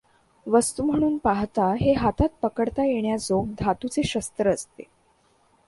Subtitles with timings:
[0.47, 4.83] वस्तू म्हणून पाहता, हे हातात पकडता येण्याजोगे धातूचे शस्त्र असते.